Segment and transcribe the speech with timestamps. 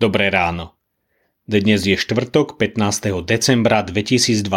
[0.00, 0.80] Dobré ráno.
[1.44, 3.20] Dnes je štvrtok 15.
[3.20, 4.48] decembra 2022.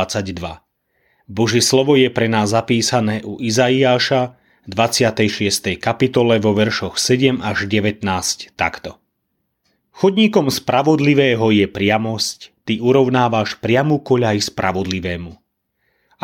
[1.27, 4.39] Božie slovo je pre nás zapísané u Izaiáša
[4.71, 5.75] 26.
[5.83, 8.07] kapitole vo veršoch 7 až 19
[8.55, 9.03] takto.
[9.91, 15.35] Chodníkom spravodlivého je priamosť, ty urovnávaš priamu koľaj spravodlivému.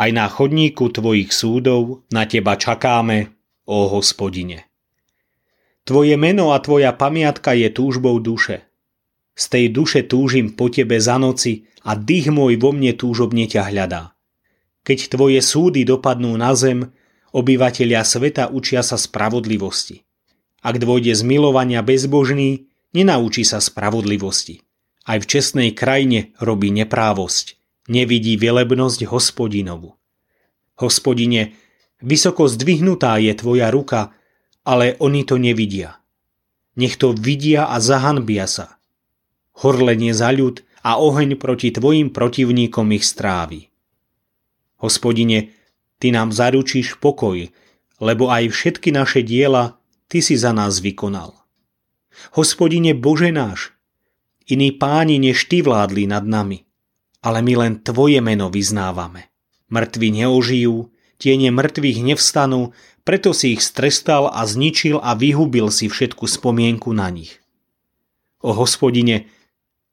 [0.00, 3.36] Aj na chodníku tvojich súdov na teba čakáme,
[3.68, 4.72] ó hospodine.
[5.84, 8.69] Tvoje meno a tvoja pamiatka je túžbou duše.
[9.40, 13.72] Z tej duše túžim po tebe za noci a dých môj vo mne túžobne ťa
[13.72, 14.12] hľadá.
[14.84, 16.92] Keď tvoje súdy dopadnú na zem,
[17.32, 20.04] obyvatelia sveta učia sa spravodlivosti.
[20.60, 24.60] Ak dôjde z milovania bezbožný, nenaučí sa spravodlivosti.
[25.08, 27.56] Aj v čestnej krajine robí neprávosť,
[27.88, 29.96] nevidí velebnosť hospodinovu.
[30.76, 31.56] Hospodine,
[32.04, 34.12] vysoko zdvihnutá je tvoja ruka,
[34.68, 35.96] ale oni to nevidia.
[36.76, 38.79] Nech to vidia a zahanbia sa.
[39.60, 43.68] Horlenie za ľud a oheň proti tvojim protivníkom ich strávi.
[44.80, 45.52] Hospodine,
[46.00, 47.44] ty nám zaručíš pokoj,
[48.00, 49.76] lebo aj všetky naše diela
[50.08, 51.36] ty si za nás vykonal.
[52.32, 53.76] Hospodine Bože náš,
[54.48, 56.64] iní páni než ty vládli nad nami,
[57.20, 59.28] ale my len tvoje meno vyznávame.
[59.68, 60.88] Mŕtvi neožijú,
[61.20, 62.72] tiene mŕtvych nevstanú,
[63.04, 67.38] preto si ich strestal a zničil a vyhubil si všetku spomienku na nich.
[68.40, 69.28] O hospodine,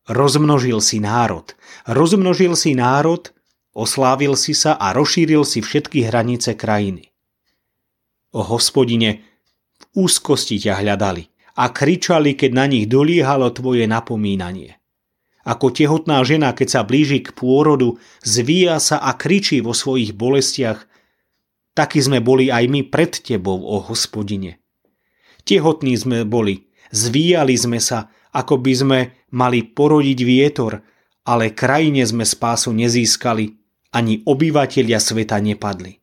[0.08, 1.54] rozmnožil si národ,
[1.86, 3.32] rozmnožil si národ,
[3.76, 7.12] oslávil si sa a rozšíril si všetky hranice krajiny.
[8.34, 9.24] O hospodine,
[9.78, 14.78] v úzkosti ťa hľadali, a kričali, keď na nich doliehalo tvoje napomínanie.
[15.48, 20.84] Ako tehotná žena, keď sa blíži k pôrodu, zvíja sa a kričí vo svojich bolestiach,
[21.72, 24.60] takí sme boli aj my pred tebou, o hospodine.
[25.48, 29.00] Tehotní sme boli, zvíjali sme sa, ako by sme
[29.34, 30.86] mali porodiť vietor,
[31.26, 33.58] ale krajine sme spásu nezískali,
[33.90, 35.98] ani obyvatelia sveta nepadli.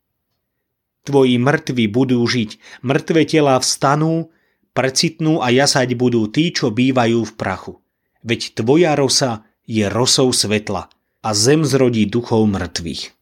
[1.07, 4.35] Tvoji mŕtvi budú žiť, mŕtve telá vstanú
[4.75, 7.79] precitnú a jasať budú tí, čo bývajú v prachu.
[8.27, 10.91] Veď tvoja rosa je rosou svetla
[11.23, 13.15] a zem zrodí duchov mŕtvych.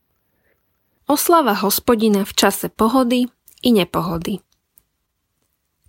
[1.11, 3.29] Oslava hospodina v čase pohody
[3.61, 4.41] i nepohody.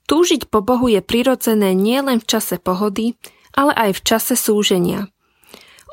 [0.04, 3.16] Túžiť po Bohu je prirodzené nielen v čase pohody,
[3.56, 5.08] ale aj v čase súženia.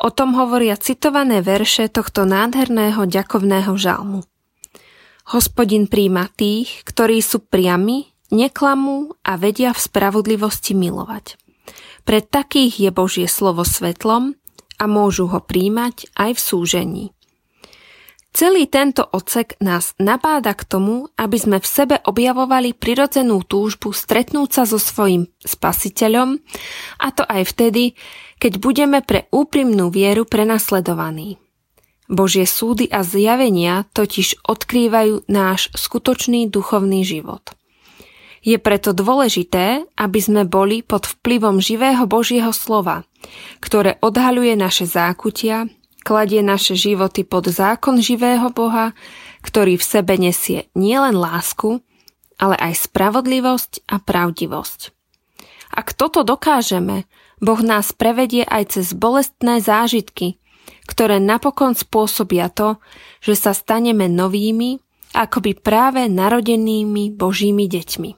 [0.01, 4.25] O tom hovoria citované verše tohto nádherného ďakovného žalmu.
[5.31, 11.39] Hospodin príjma tých, ktorí sú priami neklamú a vedia v spravodlivosti milovať.
[12.03, 14.35] Pre takých je Božie slovo svetlom
[14.81, 17.05] a môžu ho príjmať aj v súžení.
[18.31, 24.49] Celý tento odsek nás nabáda k tomu, aby sme v sebe objavovali prirodzenú túžbu stretnúť
[24.55, 26.39] sa so svojim spasiteľom,
[27.03, 27.99] a to aj vtedy,
[28.39, 31.43] keď budeme pre úprimnú vieru prenasledovaní.
[32.11, 37.55] Božie súdy a zjavenia totiž odkrývajú náš skutočný duchovný život.
[38.41, 43.05] Je preto dôležité, aby sme boli pod vplyvom živého Božieho slova,
[43.61, 45.69] ktoré odhaľuje naše zákutia,
[46.01, 48.97] kladie naše životy pod zákon živého Boha,
[49.45, 51.81] ktorý v sebe nesie nielen lásku,
[52.41, 54.81] ale aj spravodlivosť a pravdivosť.
[55.71, 57.07] Ak toto dokážeme,
[57.39, 60.41] Boh nás prevedie aj cez bolestné zážitky,
[60.89, 62.83] ktoré napokon spôsobia to,
[63.23, 64.83] že sa staneme novými,
[65.15, 68.11] akoby práve narodenými Božími deťmi.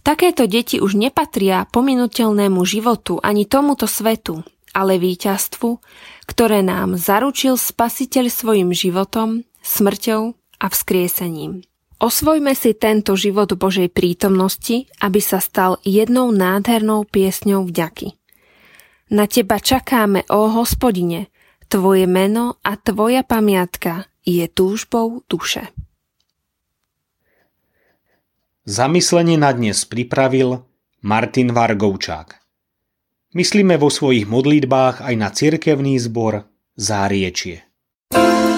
[0.00, 4.40] Takéto deti už nepatria pominutelnému životu ani tomuto svetu,
[4.72, 5.82] ale víťazstvu,
[6.26, 11.62] ktoré nám zaručil Spasiteľ svojim životom, smrťou a vzkriesením.
[12.00, 18.16] Osvojme si tento život Božej prítomnosti, aby sa stal jednou nádhernou piesňou vďaky.
[19.12, 21.28] Na teba čakáme, ó hospodine,
[21.68, 25.68] tvoje meno a tvoja pamiatka je túžbou duše.
[28.64, 30.64] Zamyslenie na dnes pripravil
[31.04, 32.39] Martin Vargovčák.
[33.30, 37.62] Myslíme vo svojich modlitbách aj na cirkevný zbor Záriečie.
[38.10, 38.49] thank